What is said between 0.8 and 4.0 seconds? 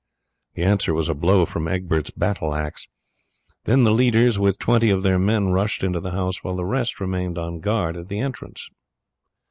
was a blow from Egbert's battle axe. Then the